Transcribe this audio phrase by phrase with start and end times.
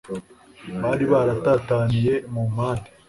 [0.81, 2.87] bari baratataniye mu mpande